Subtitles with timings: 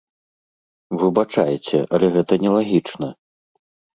[1.01, 3.07] Выбачайце, але гэта нелагічна.